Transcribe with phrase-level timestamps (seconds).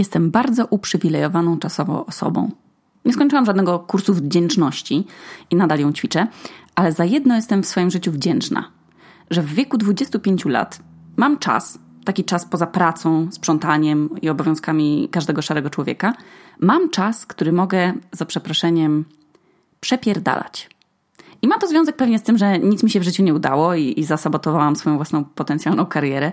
[0.00, 2.50] Jestem bardzo uprzywilejowaną czasowo osobą.
[3.04, 5.06] Nie skończyłam żadnego kursu wdzięczności
[5.50, 6.26] i nadal ją ćwiczę,
[6.74, 8.70] ale za jedno jestem w swoim życiu wdzięczna,
[9.30, 10.80] że w wieku 25 lat
[11.16, 16.14] mam czas, taki czas poza pracą, sprzątaniem i obowiązkami każdego szarego człowieka,
[16.60, 19.04] mam czas, który mogę za przeproszeniem
[19.80, 20.70] przepierdalać.
[21.42, 23.74] I ma to związek pewnie z tym, że nic mi się w życiu nie udało
[23.74, 26.30] i, i zasabotowałam swoją własną potencjalną karierę.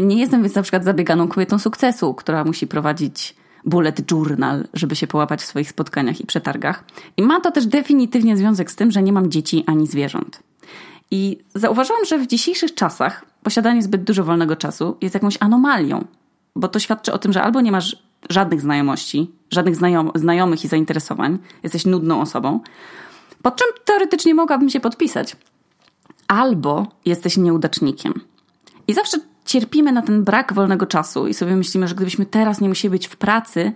[0.00, 3.34] Nie jestem więc na przykład zabieganą kobietą sukcesu, która musi prowadzić
[3.64, 6.84] bullet journal, żeby się połapać w swoich spotkaniach i przetargach.
[7.16, 10.42] I ma to też definitywnie związek z tym, że nie mam dzieci ani zwierząt.
[11.10, 16.04] I zauważyłam, że w dzisiejszych czasach posiadanie zbyt dużo wolnego czasu jest jakąś anomalią,
[16.56, 20.68] bo to świadczy o tym, że albo nie masz żadnych znajomości, żadnych znajom znajomych i
[20.68, 22.60] zainteresowań, jesteś nudną osobą,
[23.42, 25.36] pod czym teoretycznie mogłabym się podpisać,
[26.28, 28.14] albo jesteś nieudacznikiem.
[28.88, 29.18] I zawsze
[29.52, 33.06] cierpimy na ten brak wolnego czasu i sobie myślimy, że gdybyśmy teraz nie musieli być
[33.06, 33.72] w pracy,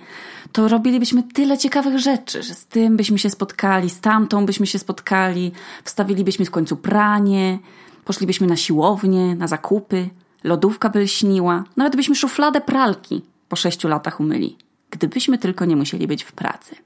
[0.53, 4.79] to robilibyśmy tyle ciekawych rzeczy, że z tym byśmy się spotkali, z tamtą byśmy się
[4.79, 5.53] spotkali,
[5.85, 7.59] wstawilibyśmy w końcu pranie,
[8.05, 10.09] poszlibyśmy na siłownię, na zakupy,
[10.45, 14.57] lodówka by śniła, nawet byśmy szufladę pralki po sześciu latach umyli,
[14.91, 16.77] gdybyśmy tylko nie musieli być w pracy.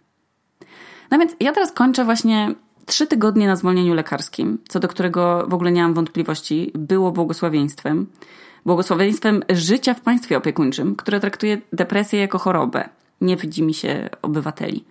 [1.10, 2.54] No więc ja teraz kończę właśnie
[2.86, 8.06] trzy tygodnie na zwolnieniu lekarskim, co do którego w ogóle nie mam wątpliwości, było błogosławieństwem
[8.66, 12.88] błogosławieństwem życia w państwie opiekuńczym, które traktuje depresję jako chorobę.
[13.20, 14.84] Nie widzi mi się obywateli.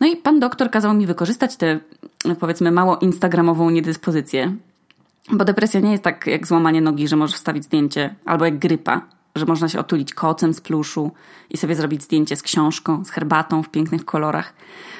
[0.00, 1.80] No i pan doktor kazał mi wykorzystać tę,
[2.40, 4.56] powiedzmy, mało instagramową niedyspozycję,
[5.30, 9.00] bo depresja nie jest tak jak złamanie nogi, że możesz wstawić zdjęcie, albo jak grypa,
[9.36, 11.10] że można się otulić kocem z pluszu
[11.50, 14.54] i sobie zrobić zdjęcie z książką, z herbatą w pięknych kolorach.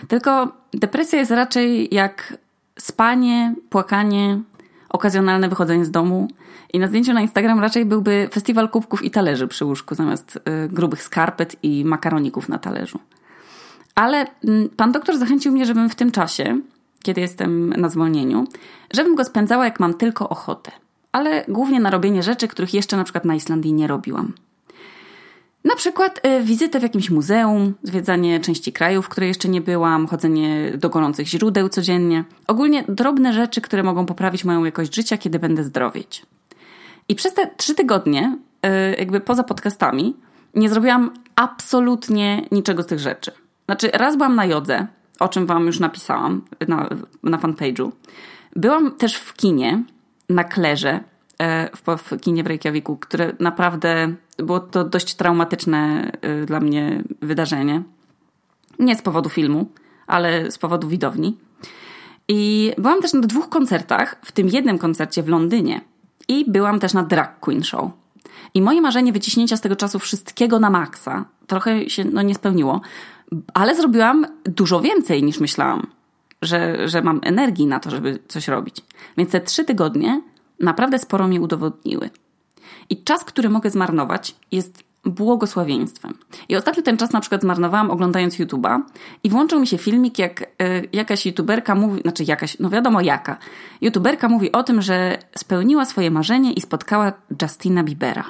[0.09, 2.39] Tylko depresja jest raczej jak
[2.79, 4.41] spanie, płakanie,
[4.89, 6.29] okazjonalne wychodzenie z domu
[6.73, 10.69] i na zdjęciu na Instagram raczej byłby festiwal kubków i talerzy przy łóżku zamiast y,
[10.69, 12.99] grubych skarpet i makaroników na talerzu.
[13.95, 16.61] Ale mm, pan doktor zachęcił mnie, żebym w tym czasie,
[17.03, 18.47] kiedy jestem na zwolnieniu,
[18.93, 20.73] żebym go spędzała jak mam tylko ochotę.
[21.13, 24.33] Ale głównie na robienie rzeczy, których jeszcze na przykład na Islandii nie robiłam.
[25.65, 30.07] Na przykład y, wizytę w jakimś muzeum, zwiedzanie części krajów, w której jeszcze nie byłam,
[30.07, 32.25] chodzenie do gorących źródeł codziennie.
[32.47, 36.27] Ogólnie drobne rzeczy, które mogą poprawić moją jakość życia, kiedy będę zdrowieć.
[37.13, 40.17] I przez te trzy tygodnie, y, jakby poza podcastami,
[40.55, 43.33] nie zrobiłam absolutnie niczego z tych rzeczy.
[43.65, 44.87] Znaczy, raz byłam na jodze,
[45.21, 46.89] o czym wam już napisałam na,
[47.23, 47.91] na fanpage'u.
[48.57, 49.83] Byłam też w kinie,
[50.29, 51.01] na Klerze,
[51.39, 56.13] e, w, w kinie w Reykjaviku, które naprawdę było to dość traumatyczne
[56.43, 57.83] y, dla mnie wydarzenie.
[58.79, 59.67] Nie z powodu filmu,
[60.07, 61.39] ale z powodu widowni.
[62.29, 65.92] I byłam też na dwóch koncertach, w tym jednym koncercie w Londynie.
[66.29, 67.91] I byłam też na drag queen show.
[68.55, 72.81] I moje marzenie wyciśnięcia z tego czasu wszystkiego na maksa trochę się no, nie spełniło,
[73.55, 75.87] ale zrobiłam dużo więcej niż myślałam,
[76.43, 78.77] że, że mam energii na to, żeby coś robić.
[79.17, 80.23] Więc te trzy tygodnie
[80.61, 82.11] naprawdę sporo mi udowodniły.
[82.91, 86.15] I czas, który mogę zmarnować, jest błogosławieństwem.
[86.49, 88.81] I ostatnio ten czas na przykład zmarnowałam oglądając YouTube'a
[89.25, 90.47] i włączył mi się filmik, jak y,
[90.93, 93.37] jakaś YouTuberka mówi, znaczy jakaś, no wiadomo jaka,
[93.81, 98.25] YouTuberka mówi o tym, że spełniła swoje marzenie i spotkała Justina Biebera.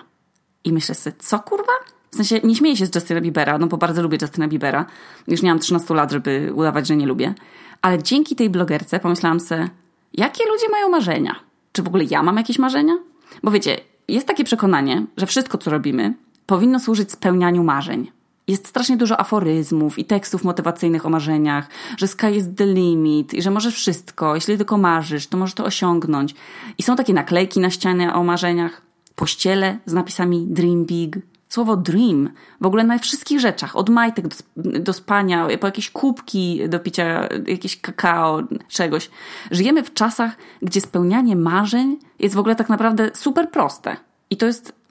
[0.64, 1.72] I myślę sobie, co kurwa?
[2.10, 4.86] W sensie nie śmieję się z Justina Biebera, no bo bardzo lubię Justina Biebera.
[5.28, 7.34] Już nie mam 13 lat, żeby udawać, że nie lubię.
[7.82, 9.68] Ale dzięki tej blogerce pomyślałam sobie,
[10.14, 11.36] jakie ludzie mają marzenia?
[11.72, 12.94] Czy w ogóle ja mam jakieś marzenia?
[13.42, 16.14] Bo wiecie, jest takie przekonanie, że wszystko, co robimy,
[16.52, 18.10] powinno służyć spełnianiu marzeń.
[18.48, 23.42] Jest strasznie dużo aforyzmów i tekstów motywacyjnych o marzeniach, że sky is the limit i
[23.42, 26.34] że możesz wszystko, jeśli tylko marzysz, to możesz to osiągnąć.
[26.78, 28.82] I są takie naklejki na ścianie o marzeniach,
[29.14, 31.16] pościele z napisami dream big.
[31.48, 32.30] Słowo dream
[32.60, 34.36] w ogóle na wszystkich rzeczach, od majtek do,
[34.80, 39.10] do spania, po jakieś kubki do picia, jakieś kakao, czegoś.
[39.50, 43.96] Żyjemy w czasach, gdzie spełnianie marzeń jest w ogóle tak naprawdę super proste.
[44.30, 44.81] I to jest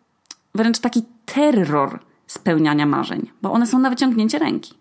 [0.56, 4.74] wręcz taki terror spełniania marzeń, bo one są na wyciągnięcie ręki.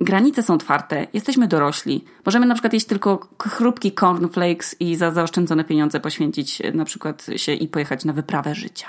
[0.00, 2.04] Granice są otwarte, jesteśmy dorośli.
[2.26, 7.52] Możemy na przykład jeść tylko chrupki cornflakes i za zaoszczędzone pieniądze poświęcić na przykład się
[7.52, 8.86] i pojechać na wyprawę życia.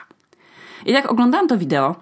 [0.85, 1.95] I jak oglądałam to wideo,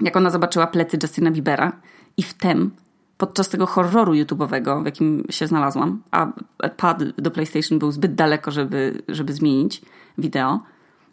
[0.00, 1.72] jak ona zobaczyła plecy Justina Biebera
[2.16, 2.70] i wtem
[3.18, 6.26] podczas tego horroru YouTube'owego, w jakim się znalazłam, a
[6.76, 9.82] pad do PlayStation był zbyt daleko, żeby, żeby zmienić
[10.18, 10.60] wideo,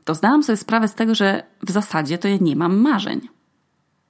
[0.06, 3.22] to zdałam sobie sprawę z tego, że w zasadzie to ja nie mam marzeń.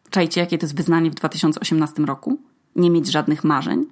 [0.10, 2.38] Czajcie, jakie to jest wyznanie w 2018 roku?
[2.76, 3.86] Nie mieć żadnych marzeń?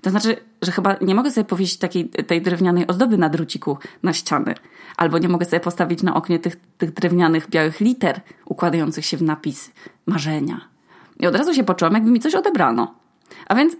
[0.00, 4.12] To znaczy, że chyba nie mogę sobie powiedzieć takiej tej drewnianej ozdoby na druciku na
[4.12, 4.54] ściany,
[4.96, 9.22] albo nie mogę sobie postawić na oknie tych, tych drewnianych białych liter układających się w
[9.22, 9.70] napis
[10.06, 10.60] marzenia.
[11.20, 12.94] I od razu się poczułam, jakby mi coś odebrano.
[13.46, 13.76] A więc,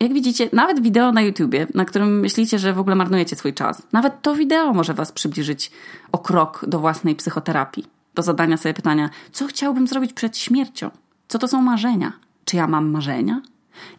[0.00, 3.82] jak widzicie, nawet wideo na YouTubie, na którym myślicie, że w ogóle marnujecie swój czas,
[3.92, 5.70] nawet to wideo może Was przybliżyć
[6.12, 7.84] o krok do własnej psychoterapii.
[8.14, 10.90] Do zadania sobie pytania, co chciałbym zrobić przed śmiercią?
[11.28, 12.12] Co to są marzenia?
[12.44, 13.42] Czy ja mam marzenia?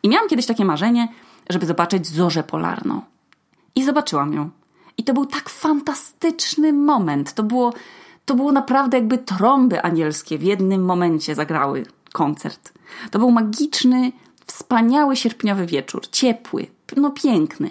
[0.04, 1.08] I miałam kiedyś takie marzenie,
[1.50, 3.02] żeby zobaczyć zorzę polarną.
[3.76, 4.50] I zobaczyłam ją.
[4.98, 7.34] I to był tak fantastyczny moment.
[7.34, 7.74] To było,
[8.26, 12.74] to było naprawdę jakby trąby anielskie w jednym momencie zagrały koncert.
[13.12, 14.12] To był magiczny,
[14.50, 16.08] wspaniały sierpniowy wieczór.
[16.08, 16.68] Ciepły,
[16.98, 17.70] no piękny.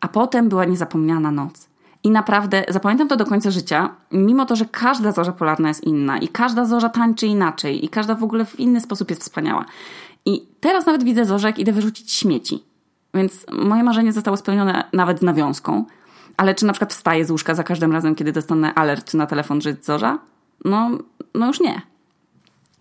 [0.00, 1.68] A potem była niezapomniana noc.
[2.04, 6.18] I naprawdę zapamiętam to do końca życia, mimo to, że każda zorza polarna jest inna
[6.18, 9.64] i każda zorza tańczy inaczej i każda w ogóle w inny sposób jest wspaniała.
[10.24, 12.64] I teraz nawet widzę zorzę, jak idę wyrzucić śmieci.
[13.14, 15.84] Więc moje marzenie zostało spełnione nawet z nawiązką.
[16.36, 19.60] Ale czy na przykład wstaję z łóżka za każdym razem, kiedy dostanę alert na telefon,
[19.60, 20.18] że jest zorza?
[20.64, 20.90] No,
[21.34, 21.82] no już nie.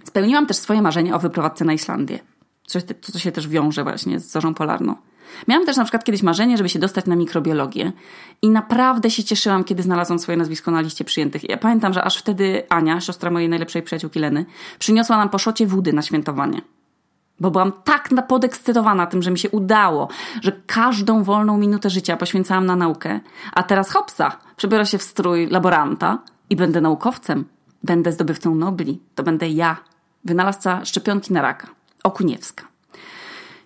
[0.04, 2.20] Spełniłam też swoje marzenie o wyprowadzce na Islandię.
[2.66, 4.96] Coś, co się też wiąże właśnie z zorzą polarną.
[5.48, 7.92] Miałam też na przykład kiedyś marzenie, żeby się dostać na mikrobiologię
[8.42, 11.50] i naprawdę się cieszyłam, kiedy znalazłam swoje nazwisko na liście przyjętych.
[11.50, 14.46] Ja pamiętam, że aż wtedy Ania, siostra mojej najlepszej przyjaciółki Leny,
[14.80, 16.62] przyniosła nam po szocie wody na świętowanie.
[17.40, 20.08] Bo byłam tak podekscytowana tym, że mi się udało,
[20.42, 23.20] że każdą wolną minutę życia poświęcałam na naukę,
[23.54, 26.20] a teraz hopsa, przebiorę się w strój laboranta
[26.50, 27.46] i będę naukowcem.
[27.84, 29.02] Będę zdobywcą Nobli.
[29.16, 29.78] To będę ja,
[30.24, 31.68] wynalazca szczepionki na raka.
[32.06, 32.64] Okuniewska.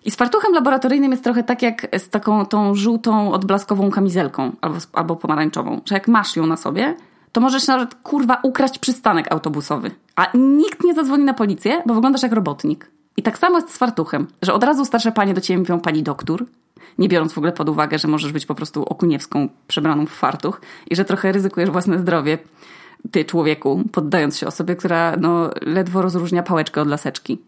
[0.04, 4.78] I z fartuchem laboratoryjnym jest trochę tak jak z taką tą żółtą, odblaskową kamizelką albo,
[4.92, 6.96] albo pomarańczową, że jak masz ją na sobie,
[7.32, 9.90] to możesz nawet kurwa ukraść przystanek autobusowy.
[10.16, 12.90] A nikt nie zadzwoni na policję, bo wyglądasz jak robotnik.
[13.16, 16.02] I tak samo jest z fartuchem, że od razu starsze panie do ciebie mówią pani
[16.02, 16.44] doktor,
[16.98, 20.60] nie biorąc w ogóle pod uwagę, że możesz być po prostu okuniewską przebraną w fartuch
[20.90, 22.38] i że trochę ryzykujesz własne zdrowie,
[23.10, 27.38] ty człowieku, poddając się osobie, która no, ledwo rozróżnia pałeczkę od laseczki.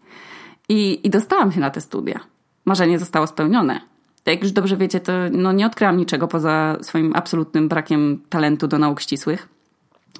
[0.69, 2.19] I, I dostałam się na te studia.
[2.65, 3.81] Marzenie zostało spełnione.
[4.25, 8.79] Jak już dobrze wiecie, to no, nie odkryłam niczego poza swoim absolutnym brakiem talentu do
[8.79, 9.49] nauk ścisłych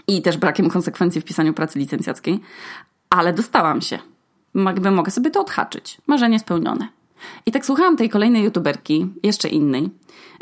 [0.08, 2.40] i też brakiem konsekwencji w pisaniu pracy licencjackiej,
[3.10, 4.00] ale dostałam się
[4.56, 6.02] jakby mogę sobie to odhaczyć.
[6.08, 6.88] Marzenie spełnione.
[7.46, 9.90] I tak słuchałam tej kolejnej youtuberki, jeszcze innej,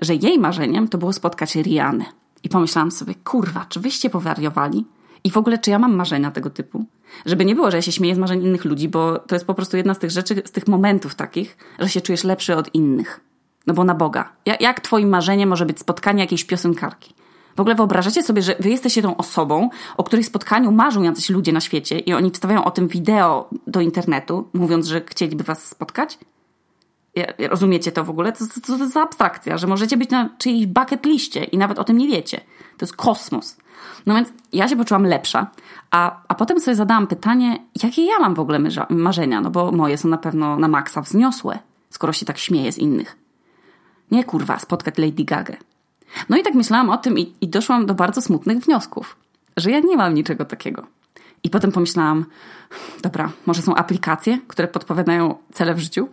[0.02, 2.06] że jej marzeniem to było spotkać Rianę.
[2.44, 4.86] I pomyślałam sobie, kurwa, czy wyście powariowali?
[5.24, 6.86] I w ogóle, czy ja mam marzenia tego typu?
[7.26, 9.54] Żeby nie było, że ja się śmieję z marzeń innych ludzi, bo to jest po
[9.54, 13.20] prostu jedna z tych rzeczy, z tych momentów takich, że się czujesz lepszy od innych.
[13.68, 14.34] No bo na Boga.
[14.60, 17.14] Jak twoim marzeniem może być spotkanie jakiejś piosenkarki?
[17.56, 21.52] W ogóle wyobrażacie sobie, że wy jesteście tą osobą, o której spotkaniu marzą jacyś ludzie
[21.52, 26.18] na świecie i oni wstawiają o tym wideo do internetu, mówiąc, że chcieliby was spotkać?
[27.50, 28.34] Rozumiecie to w ogóle?
[28.34, 31.58] Co to, to, to jest za abstrakcja, że możecie być na czyjejś bucket liście i
[31.58, 32.38] nawet o tym nie wiecie.
[32.78, 33.58] To jest kosmos.
[34.06, 35.48] No więc ja się poczułam lepsza,
[35.92, 39.98] a, a potem sobie zadałam pytanie, jakie ja mam w ogóle marzenia, no bo moje
[39.98, 43.18] są na pewno na maksa wzniosłe, skoro się tak śmieję z innych.
[44.12, 45.54] Nie kurwa, spotkać Lady Gaga.
[46.30, 49.16] No i tak myślałam o tym i, i doszłam do bardzo smutnych wniosków,
[49.58, 50.88] że ja nie mam niczego takiego.
[51.44, 52.26] I potem pomyślałam,
[53.02, 56.10] dobra, może są aplikacje, które podpowiadają cele w życiu?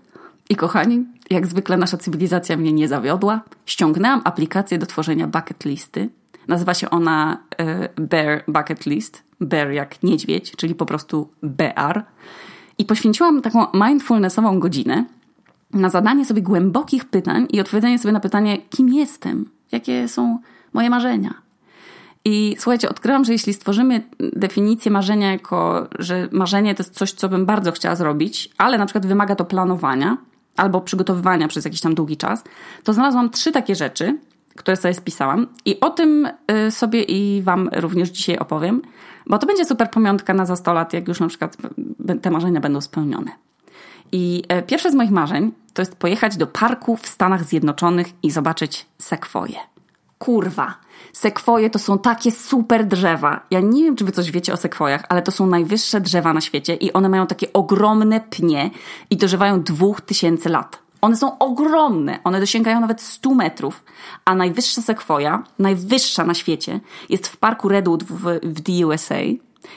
[0.51, 3.41] I kochani, jak zwykle nasza cywilizacja mnie nie zawiodła.
[3.67, 6.09] Ściągnęłam aplikację do tworzenia bucket listy.
[6.49, 9.23] Nazywa się ona y, Bear Bucket List.
[9.41, 12.03] Bear jak niedźwiedź, czyli po prostu BR.
[12.79, 15.05] I poświęciłam taką mindfulnessową godzinę
[15.73, 20.39] na zadanie sobie głębokich pytań i odpowiedzenie sobie na pytanie, kim jestem, jakie są
[20.73, 21.35] moje marzenia.
[22.25, 27.29] I słuchajcie, odkryłam, że jeśli stworzymy definicję marzenia jako, że marzenie to jest coś, co
[27.29, 30.17] bym bardzo chciała zrobić, ale na przykład wymaga to planowania
[30.57, 32.45] albo przygotowywania przez jakiś tam długi czas,
[32.85, 34.19] to znalazłam trzy takie rzeczy,
[34.59, 36.29] które sobie spisałam i o tym
[36.67, 38.83] y, sobie i Wam również dzisiaj opowiem,
[39.27, 41.57] bo to będzie super pamiątka na za 100 lat, jak już na przykład
[42.23, 43.31] te marzenia będą spełnione.
[44.13, 48.31] I e, pierwsze z moich marzeń to jest pojechać do parku w Stanach Zjednoczonych i
[48.31, 49.57] zobaczyć sekwoje.
[50.19, 50.75] Kurwa,
[51.13, 53.41] sekwoje to są takie super drzewa.
[53.51, 56.41] Ja nie wiem, czy wy coś wiecie o sekwojach, ale to są najwyższe drzewa na
[56.41, 58.71] świecie i one mają takie ogromne pnie
[59.11, 60.88] i dożywają dwóch tysięcy lat.
[61.01, 63.85] One są ogromne, one dosięgają nawet 100 metrów,
[64.25, 69.21] a najwyższa sekwoja, najwyższa na świecie, jest w parku Redwood w, w the USA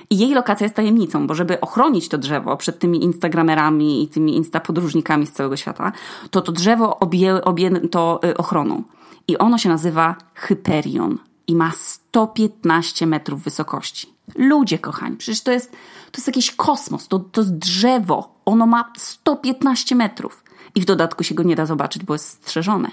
[0.10, 4.36] i jej lokacja jest tajemnicą, bo żeby ochronić to drzewo przed tymi instagramerami i tymi
[4.36, 5.92] instapodróżnikami z całego świata,
[6.32, 8.84] to to drzewo obie, objęto y, ochroną.
[9.28, 14.14] I ono się nazywa Hyperion i ma 115 metrów wysokości.
[14.36, 15.72] Ludzie kochani, przecież to jest,
[16.12, 18.36] to jest jakiś kosmos, to, to jest drzewo.
[18.46, 20.44] Ono ma 115 metrów.
[20.76, 22.92] I w dodatku się go nie da zobaczyć, bo jest strzeżone.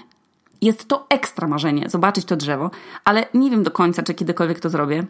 [0.61, 2.71] Jest to ekstra marzenie, zobaczyć to drzewo,
[3.05, 5.05] ale nie wiem do końca, czy kiedykolwiek to zrobię.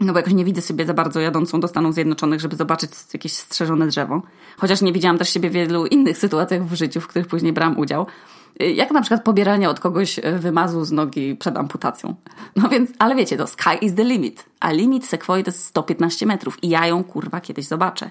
[0.00, 3.32] No bo jakoś nie widzę sobie za bardzo jadącą do Stanów Zjednoczonych, żeby zobaczyć jakieś
[3.32, 4.22] strzeżone drzewo.
[4.56, 7.78] Chociaż nie widziałam też siebie w wielu innych sytuacjach w życiu, w których później brałam
[7.78, 8.06] udział.
[8.60, 12.14] Jak na przykład pobieranie od kogoś e, wymazu z nogi przed amputacją.
[12.56, 14.44] No więc, ale wiecie, to sky is the limit.
[14.60, 18.10] A limit sekwoi to jest 115 metrów i ja ją kurwa kiedyś zobaczę.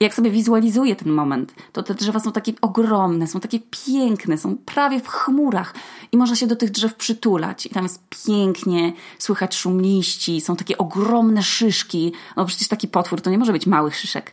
[0.00, 4.38] I jak sobie wizualizuję ten moment, to te drzewa są takie ogromne, są takie piękne,
[4.38, 5.74] są prawie w chmurach
[6.12, 7.66] i można się do tych drzew przytulać.
[7.66, 12.12] I tam jest pięknie, słychać szum liści, są takie ogromne szyszki.
[12.36, 14.32] No przecież taki potwór to nie może być małych szyszek.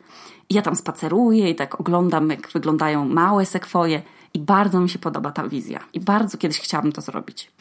[0.49, 4.01] I ja tam spaceruję i tak oglądam, jak wyglądają małe sekwoje.
[4.33, 5.79] I bardzo mi się podoba ta wizja.
[5.93, 7.51] I bardzo kiedyś chciałabym to zrobić.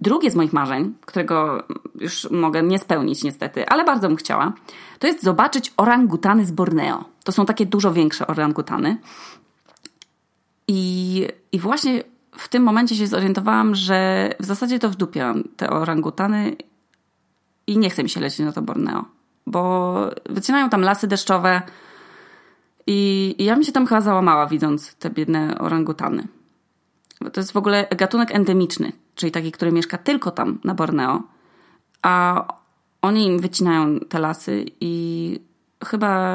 [0.00, 1.62] Drugie z moich marzeń, którego
[1.94, 4.52] już mogę nie spełnić niestety, ale bardzo bym chciała,
[4.98, 7.04] to jest zobaczyć orangutany z Borneo.
[7.24, 8.98] To są takie dużo większe orangutany.
[10.68, 12.02] I, i właśnie
[12.38, 16.56] w tym momencie się zorientowałam, że w zasadzie to wdupiałam te orangutany
[17.66, 19.04] i nie chce mi się lecieć na to Borneo,
[19.46, 19.94] bo
[20.28, 21.62] wycinają tam lasy deszczowe,
[22.90, 26.28] i, ja mi się tam chyba załamała, widząc te biedne orangutany.
[27.20, 31.22] Bo to jest w ogóle gatunek endemiczny, czyli taki, który mieszka tylko tam, na Borneo.
[32.02, 32.44] A
[33.02, 35.40] oni im wycinają te lasy i
[35.84, 36.34] chyba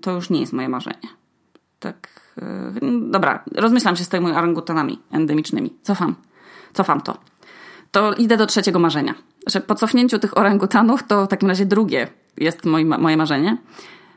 [0.00, 1.08] to już nie jest moje marzenie.
[1.80, 2.08] Tak.
[2.82, 5.74] Yy, dobra, rozmyślam się z tymi orangutanami endemicznymi.
[5.82, 6.14] Cofam.
[6.72, 7.18] Cofam to.
[7.90, 9.14] To idę do trzeciego marzenia.
[9.46, 12.64] Że po cofnięciu tych orangutanów, to w takim razie drugie jest
[12.98, 13.56] moje marzenie.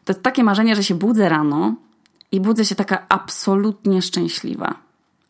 [0.08, 1.76] To jest takie marzenie, że się budzę rano
[2.32, 4.76] i budzę się taka absolutnie szczęśliwa.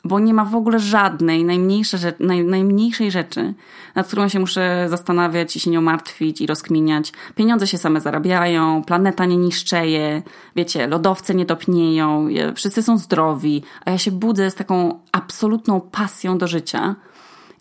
[0.03, 3.53] Bo nie ma w ogóle żadnej, najmniejszej, naj, najmniejszej rzeczy,
[3.96, 7.12] nad którą się muszę zastanawiać i się nią martwić i rozkminiać.
[7.36, 10.22] Pieniądze się same zarabiają, planeta nie niszczeje,
[10.55, 16.38] wiecie, lodowce nie topnieją, wszyscy są zdrowi, a ja się budzę z taką absolutną pasją
[16.38, 16.96] do życia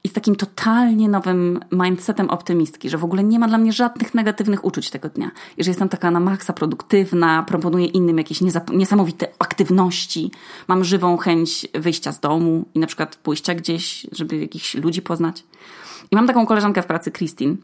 [0.07, 4.15] i z takim totalnie nowym mindsetem optymistki, że w ogóle nie ma dla mnie żadnych
[4.15, 5.31] negatywnych uczuć tego dnia.
[5.57, 8.41] I że jestem taka na maksa produktywna, proponuję innym jakieś
[8.73, 10.31] niesamowite aktywności,
[10.69, 15.45] mam żywą chęć wyjścia z domu i na przykład pójścia gdzieś, żeby jakichś ludzi poznać.
[16.11, 17.57] I mam taką koleżankę w pracy, Christine,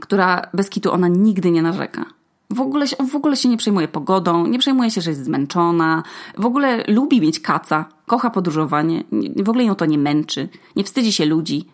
[0.00, 2.04] która bez kitu ona nigdy nie narzeka.
[2.50, 6.02] W ogóle, w ogóle się nie przejmuje pogodą, nie przejmuje się, że jest zmęczona,
[6.38, 9.04] w ogóle lubi mieć kaca, kocha podróżowanie,
[9.36, 11.66] w ogóle ją to nie męczy, nie wstydzi się ludzi.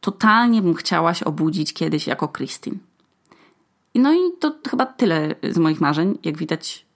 [0.00, 2.76] Totalnie bym chciała się obudzić kiedyś jako Christine.
[3.94, 6.18] No i to chyba tyle z moich marzeń.
[6.24, 6.86] Jak widać,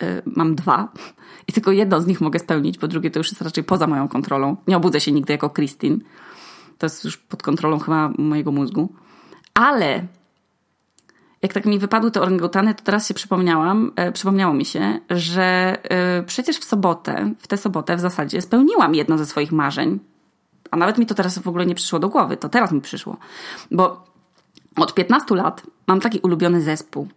[0.00, 0.88] yy, mam dwa
[1.48, 4.08] i tylko jedno z nich mogę spełnić, bo drugie to już jest raczej poza moją
[4.08, 4.56] kontrolą.
[4.66, 5.98] Nie obudzę się nigdy jako Christine.
[6.78, 8.92] To jest już pod kontrolą chyba mojego mózgu.
[9.54, 10.06] Ale
[11.42, 15.78] jak tak mi wypadły te orangutany, to teraz się przypomniałam, e, przypomniało mi się, że
[15.82, 19.98] e, przecież w sobotę, w tę sobotę w zasadzie spełniłam jedno ze swoich marzeń.
[20.70, 23.16] A nawet mi to teraz w ogóle nie przyszło do głowy, to teraz mi przyszło.
[23.70, 24.04] Bo
[24.76, 27.08] od 15 lat mam taki ulubiony zespół.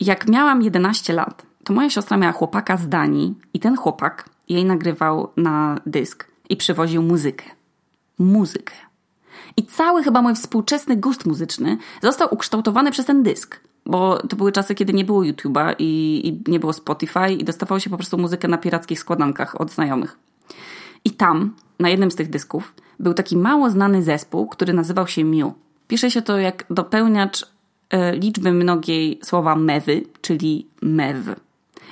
[0.00, 4.64] Jak miałam 11 lat, to moja siostra miała chłopaka z Danii i ten chłopak jej
[4.64, 7.44] nagrywał na dysk i przywoził muzykę.
[8.18, 8.87] Muzykę.
[9.58, 13.60] I cały chyba mój współczesny gust muzyczny został ukształtowany przez ten dysk.
[13.86, 17.80] Bo to były czasy, kiedy nie było YouTube'a i, i nie było Spotify i dostawało
[17.80, 20.18] się po prostu muzykę na pirackich składankach od znajomych.
[21.04, 25.24] I tam, na jednym z tych dysków, był taki mało znany zespół, który nazywał się
[25.24, 25.52] Mew.
[25.88, 27.46] Pisze się to jak dopełniacz
[27.90, 31.16] e, liczby mnogiej słowa mewy, czyli mew.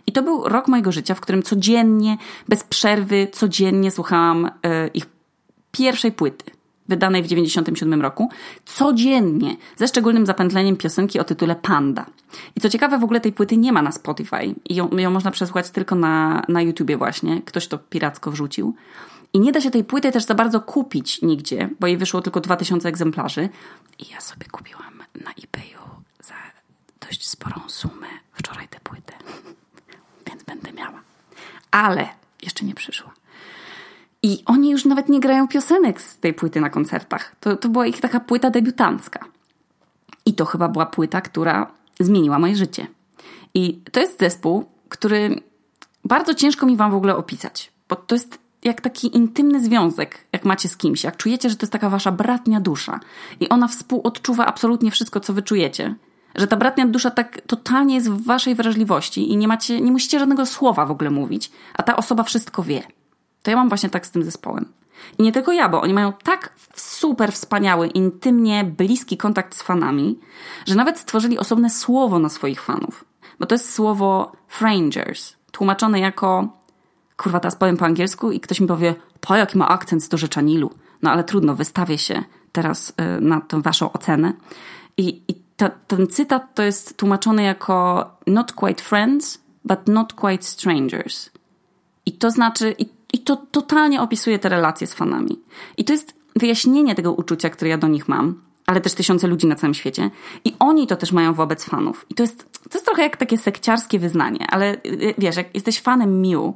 [0.07, 2.19] I to był rok mojego życia, w którym codziennie,
[2.49, 5.07] bez przerwy, codziennie słuchałam e, ich
[5.73, 6.57] pierwszej płyty
[6.89, 8.31] wydanej w 1997 roku,
[8.65, 12.07] codziennie, ze szczególnym zapętleniem piosenki o tytule Panda.
[12.57, 15.31] I co ciekawe, w ogóle tej płyty nie ma na Spotify i ją, ją można
[15.31, 17.43] przesłuchać tylko na, na YouTubie właśnie.
[17.43, 18.75] Ktoś to piracko wrzucił.
[19.33, 22.41] I nie da się tej płyty też za bardzo kupić nigdzie, bo jej wyszło tylko
[22.41, 23.49] 2000 egzemplarzy.
[23.99, 25.81] I ja sobie kupiłam na eBayu
[26.21, 26.35] za
[27.07, 29.13] dość sporą sumę wczoraj tę płytę.
[30.29, 31.01] Więc będę miała.
[31.71, 32.09] Ale
[32.43, 33.16] jeszcze nie przyszła.
[34.27, 37.37] I oni już nawet nie grają piosenek z tej płyty na koncertach.
[37.41, 39.21] To, to była ich taka płyta debiutancka.
[40.27, 42.87] I to chyba była płyta, która zmieniła moje życie.
[43.55, 45.41] I to jest zespół, który
[46.05, 50.45] bardzo ciężko mi wam w ogóle opisać, bo to jest jak taki intymny związek, jak
[50.45, 53.01] macie z kimś, jak czujecie, że to jest taka wasza bratnia dusza
[53.41, 55.95] i ona współodczuwa absolutnie wszystko, co wy czujecie,
[56.35, 60.19] że ta bratnia dusza tak totalnie jest w waszej wrażliwości i nie macie, nie musicie
[60.19, 62.83] żadnego słowa w ogóle mówić, a ta osoba wszystko wie.
[63.47, 64.73] To ja mam właśnie tak z tym zespołem.
[65.19, 70.19] I nie tylko ja, bo oni mają tak super wspaniały, intymnie bliski kontakt z fanami,
[70.67, 73.05] że nawet stworzyli osobne słowo na swoich fanów.
[73.41, 76.49] Bo to jest słowo frangers, tłumaczone jako
[77.17, 80.41] kurwa, teraz powiem po angielsku i ktoś mi powie, to jaki ma akcent z dorzecza
[80.41, 80.71] Nilu.
[81.03, 84.33] No ale trudno, wystawię się teraz y, na tę waszą ocenę.
[84.97, 90.45] I, I ta, ten cytat to jest tłumaczony jako not quite friends, but not quite
[90.45, 91.31] strangers.
[92.07, 95.41] I to znaczy, i, i to totalnie opisuje te relacje z fanami.
[95.77, 99.47] I to jest wyjaśnienie tego uczucia, które ja do nich mam, ale też tysiące ludzi
[99.47, 100.11] na całym świecie.
[100.45, 102.07] I oni to też mają wobec fanów.
[102.11, 105.81] I to jest, to jest trochę jak takie sekciarskie wyznanie, ale y, wiesz, jak jesteś
[105.81, 106.55] fanem Mew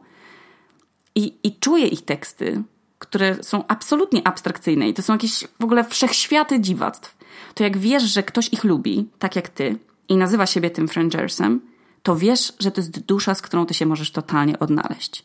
[1.14, 2.62] i, i czuję ich teksty,
[2.98, 7.16] które są absolutnie abstrakcyjne i to są jakieś w ogóle wszechświaty dziwactw,
[7.54, 11.60] to jak wiesz, że ktoś ich lubi, tak jak ty, i nazywa siebie tym Frangersem,
[12.02, 15.24] to wiesz, że to jest dusza, z którą ty się możesz totalnie odnaleźć.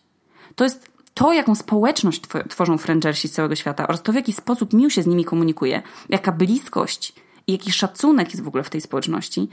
[0.56, 4.74] To jest to, jaką społeczność tworzą Frangersi z całego świata oraz to, w jaki sposób
[4.74, 7.14] Miu się z nimi komunikuje, jaka bliskość
[7.48, 9.50] i jaki szacunek jest w ogóle w tej społeczności,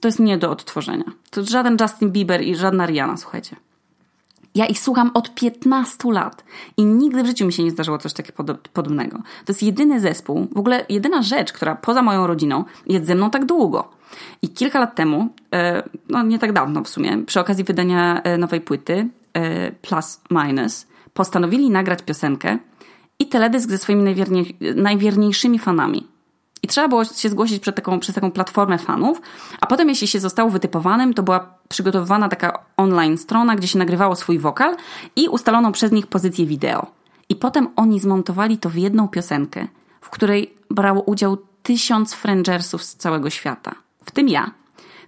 [0.00, 1.04] to jest nie do odtworzenia.
[1.30, 3.56] To żaden Justin Bieber i żadna Rihanna, słuchajcie.
[4.54, 6.44] Ja ich słucham od 15 lat
[6.76, 9.16] i nigdy w życiu mi się nie zdarzyło coś takiego podobnego.
[9.16, 13.30] To jest jedyny zespół, w ogóle jedyna rzecz, która poza moją rodziną jest ze mną
[13.30, 13.88] tak długo.
[14.42, 18.38] I kilka lat temu, e, no nie tak dawno w sumie, przy okazji wydania e,
[18.38, 22.58] nowej płyty e, Plus Minus, postanowili nagrać piosenkę
[23.18, 26.06] i teledysk ze swoimi najwierniej, najwierniejszymi fanami.
[26.62, 29.20] I trzeba było się zgłosić przed taką, przez taką platformę fanów,
[29.60, 34.16] a potem, jeśli się zostało wytypowanym, to była przygotowywana taka online strona, gdzie się nagrywało
[34.16, 34.76] swój wokal
[35.16, 36.86] i ustalono przez nich pozycję wideo.
[37.28, 39.66] I potem oni zmontowali to w jedną piosenkę,
[40.00, 43.74] w której brało udział tysiąc frangersów z całego świata.
[44.04, 44.50] W tym ja.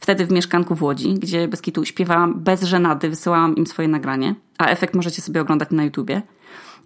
[0.06, 4.34] Wtedy w mieszkanku w Łodzi, gdzie bez kitu śpiewałam bez żenady, wysyłałam im swoje nagranie,
[4.58, 6.22] a efekt możecie sobie oglądać na YouTubie.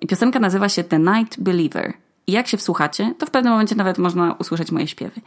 [0.00, 1.92] I piosenka nazywa się The Night Believer–
[2.26, 5.20] i jak się wsłuchacie, to w pewnym momencie nawet można usłyszeć moje śpiewy.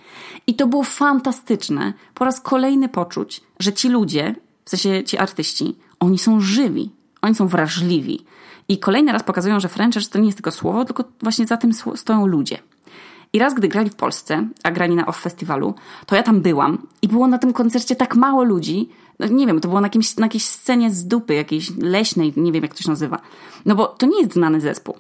[0.48, 4.36] I to było fantastyczne po raz kolejny poczuć, że ci ludzie,
[4.66, 8.26] w sensie ci artyści, oni są żywi, oni są wrażliwi.
[8.68, 11.72] I kolejny raz pokazują, że Frenchers to nie jest tylko słowo, tylko właśnie za tym
[11.96, 12.58] stoją ludzie.
[13.34, 15.74] I raz, gdy grali w Polsce, a grali na OFF Festiwalu,
[16.06, 19.62] to ja tam byłam i było na tym koncercie tak mało ludzi, no nie wiem,
[19.62, 22.90] to było na, na jakiejś scenie z dupy, jakiejś leśnej, nie wiem jak to się
[22.90, 23.20] nazywa.
[23.66, 24.96] No bo to nie jest znany zespół.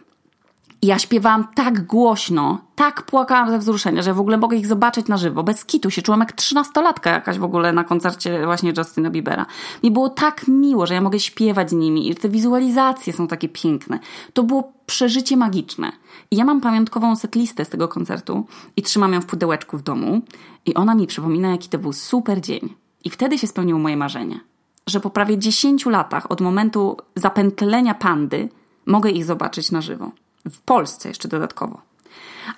[0.84, 5.18] Ja śpiewałam tak głośno, tak płakałam ze wzruszenia, że w ogóle mogę ich zobaczyć na
[5.18, 5.44] żywo.
[5.44, 9.46] Bez kitu się czułam jak trzynastolatka jakaś w ogóle na koncercie właśnie Justina Biebera.
[9.84, 13.50] Mi było tak miło, że ja mogę śpiewać z nimi i te wizualizacje są takie
[13.50, 14.00] piękne.
[14.34, 15.92] To było przeżycie magiczne.
[16.32, 18.46] I ja mam pamiątkową setlistę z tego koncertu
[18.78, 20.22] i trzymam ją w pudełeczku w domu
[20.66, 22.76] i ona mi przypomina, jaki to był super dzień.
[23.04, 24.40] I wtedy się spełniło moje marzenie.
[24.88, 28.50] Że po prawie 10 latach od momentu zapętlenia pandy
[28.86, 30.12] mogę ich zobaczyć na żywo.
[30.50, 31.82] W Polsce jeszcze dodatkowo.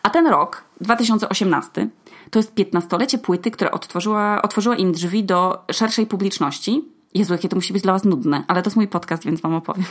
[0.03, 1.87] A ten rok, 2018,
[2.29, 6.85] to jest 15-lecie płyty, która otworzyła, otworzyła im drzwi do szerszej publiczności.
[7.13, 9.53] Jezu, jakie to musi być dla was nudne, ale to jest mój podcast, więc wam
[9.53, 9.85] opowiem.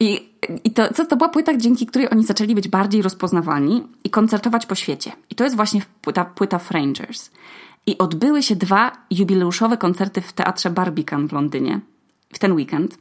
[0.00, 0.32] I,
[0.64, 4.66] i to, to, to była płyta, dzięki której oni zaczęli być bardziej rozpoznawalni i koncertować
[4.66, 5.12] po świecie.
[5.30, 7.30] I to jest właśnie płyta, płyta Frangers.
[7.86, 11.80] I odbyły się dwa jubileuszowe koncerty w teatrze Barbican w Londynie
[12.32, 12.98] w ten weekend.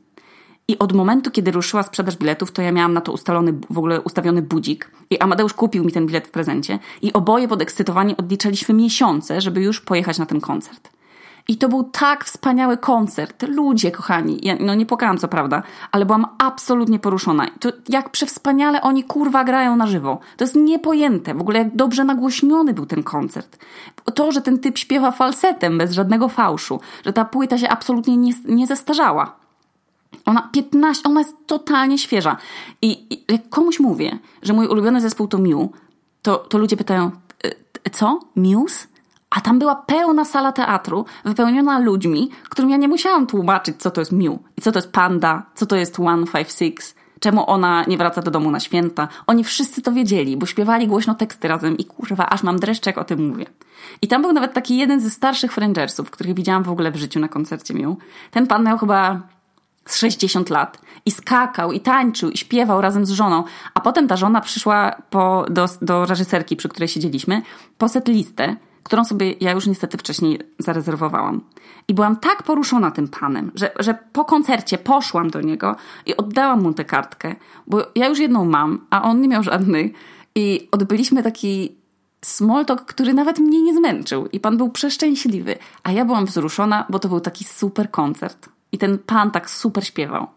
[0.70, 4.02] I od momentu, kiedy ruszyła sprzedaż biletów, to ja miałam na to ustalony, w ogóle
[4.02, 4.92] ustawiony budzik.
[5.10, 6.80] I Amadeusz kupił mi ten bilet w prezencie.
[7.02, 10.90] I oboje podekscytowani odliczaliśmy miesiące, żeby już pojechać na ten koncert.
[11.48, 13.44] I to był tak wspaniały koncert.
[13.48, 14.40] Ludzie, kochani.
[14.42, 17.48] Ja, no nie płakałam, co prawda, ale byłam absolutnie poruszona.
[17.60, 20.20] To jak przewspaniale oni kurwa grają na żywo.
[20.38, 21.34] To jest niepojęte.
[21.34, 23.58] W ogóle jak dobrze nagłośniony był ten koncert.
[24.16, 26.80] To, że ten typ śpiewa falsetem bez żadnego fałszu.
[27.06, 29.39] Że ta płyta się absolutnie nie, nie zestarzała.
[30.26, 32.38] Ona 15, ona jest totalnie świeża.
[32.82, 35.70] I, I, jak komuś mówię, że mój ulubiony zespół to Mew,
[36.22, 37.12] to, to ludzie pytają,
[37.86, 38.20] e, co?
[38.36, 38.88] Muse?
[39.30, 44.02] A tam była pełna sala teatru, wypełniona ludźmi, którym ja nie musiałam tłumaczyć, co to
[44.02, 48.22] jest Mew i co to jest Panda, co to jest 156, czemu ona nie wraca
[48.22, 49.08] do domu na święta.
[49.28, 53.04] Oni wszyscy to wiedzieli, bo śpiewali głośno teksty razem i kurwa, aż mam dreszczek o
[53.04, 53.46] tym mówię.
[54.02, 57.20] I tam był nawet taki jeden ze starszych Frangersów, których widziałam w ogóle w życiu
[57.20, 57.96] na koncercie Mew.
[58.32, 59.22] Ten pan miał chyba
[59.86, 63.44] z 60 lat i skakał, i tańczył, i śpiewał razem z żoną.
[63.74, 67.42] A potem ta żona przyszła po, do, do reżyserki, przy której siedzieliśmy,
[67.78, 71.42] po set listę, którą sobie ja już niestety wcześniej zarezerwowałam.
[71.88, 76.62] I byłam tak poruszona tym panem, że, że po koncercie poszłam do niego i oddałam
[76.62, 77.36] mu tę kartkę,
[77.68, 79.94] bo ja już jedną mam, a on nie miał żadnej.
[80.36, 81.76] I odbyliśmy taki
[82.26, 84.28] small talk, który nawet mnie nie zmęczył.
[84.28, 88.50] I pan był przeszczęśliwy, a ja byłam wzruszona, bo to był taki super koncert.
[88.72, 90.28] I ten pan tak super śpiewał.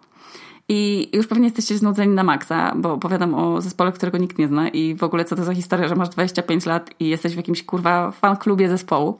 [0.68, 4.68] I już pewnie jesteście znudzeni na maksa, bo opowiadam o zespole, którego nikt nie zna
[4.68, 7.62] i w ogóle co to za historia, że masz 25 lat i jesteś w jakimś
[7.62, 9.18] kurwa fan klubie zespołu.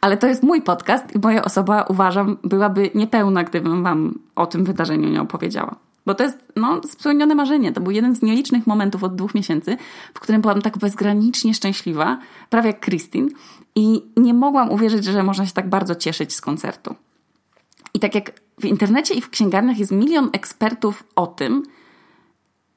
[0.00, 4.64] Ale to jest mój podcast i moja osoba, uważam, byłaby niepełna, gdybym wam o tym
[4.64, 5.76] wydarzeniu nie opowiedziała.
[6.06, 7.72] Bo to jest no, spełnione marzenie.
[7.72, 9.76] To był jeden z nielicznych momentów od dwóch miesięcy,
[10.14, 12.18] w którym byłam tak bezgranicznie szczęśliwa,
[12.50, 13.28] prawie jak Christine.
[13.74, 16.94] I nie mogłam uwierzyć, że można się tak bardzo cieszyć z koncertu.
[17.94, 21.62] I tak jak w internecie i w księgarniach jest milion ekspertów o tym,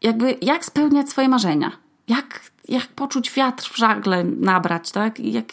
[0.02, 1.72] jakby jak spełniać swoje marzenia.
[2.08, 5.20] Jak, jak poczuć wiatr w żagle nabrać, tak?
[5.20, 5.46] Jak,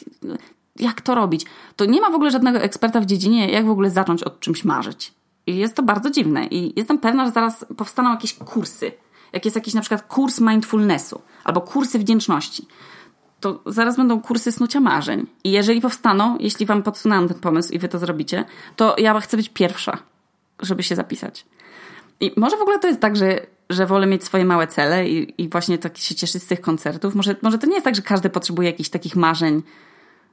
[0.77, 1.47] jak to robić.
[1.77, 4.65] To nie ma w ogóle żadnego eksperta w dziedzinie, jak w ogóle zacząć od czymś
[4.65, 5.13] marzyć.
[5.47, 6.47] I jest to bardzo dziwne.
[6.47, 8.93] I jestem pewna, że zaraz powstaną jakieś kursy.
[9.33, 12.67] Jak jest jakiś na przykład kurs mindfulnessu albo kursy wdzięczności,
[13.41, 15.27] to zaraz będą kursy snucia marzeń.
[15.45, 18.45] I jeżeli powstaną, jeśli wam podsunęłam ten pomysł i wy to zrobicie,
[18.77, 19.99] to ja chcę być pierwsza,
[20.63, 21.47] żeby się zapisać.
[22.21, 25.43] I może w ogóle to jest tak, że, że wolę mieć swoje małe cele i,
[25.43, 27.15] i właśnie tak się cieszyć z tych koncertów.
[27.15, 29.63] Może, może to nie jest tak, że każdy potrzebuje jakichś takich marzeń,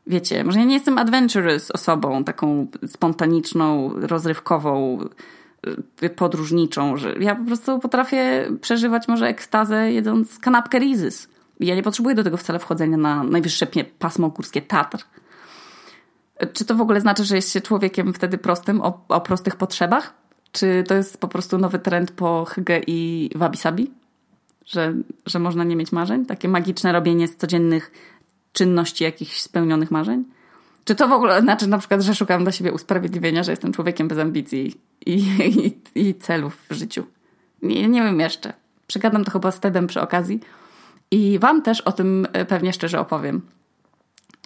[0.07, 4.99] wiecie, może ja nie jestem adventurous osobą, taką spontaniczną, rozrywkową,
[6.03, 11.27] y, podróżniczą, że ja po prostu potrafię przeżywać może ekstazę jedząc kanapkę Rizys.
[11.59, 13.67] Ja nie potrzebuję do tego wcale wchodzenia na najwyższe
[13.99, 15.05] pasmo górskie Tatr.
[16.53, 20.13] Czy to w ogóle znaczy, że jest się człowiekiem wtedy prostym, o, o prostych potrzebach?
[20.51, 23.87] Czy to jest po prostu nowy trend po Hygge i Wabi-Sabi?
[24.65, 24.93] Że,
[25.25, 26.25] że można nie mieć marzeń?
[26.25, 27.91] Takie magiczne robienie z codziennych
[28.53, 30.23] czynności jakichś spełnionych marzeń?
[30.85, 34.07] Czy to w ogóle znaczy na przykład, że szukam dla siebie usprawiedliwienia, że jestem człowiekiem
[34.07, 34.75] bez ambicji
[35.05, 35.13] i,
[35.95, 37.05] i, i celów w życiu?
[37.61, 38.53] Nie, nie wiem jeszcze.
[38.87, 40.39] Przegadam to chyba z Tedem przy okazji
[41.11, 43.41] i wam też o tym e, pewnie szczerze opowiem.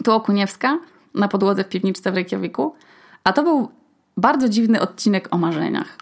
[0.03, 0.79] Tu Okuniewska
[1.15, 2.75] na podłodze w piwniczce w Reykjaviku,
[3.23, 3.69] a to był
[4.17, 5.97] bardzo dziwny odcinek o marzeniach.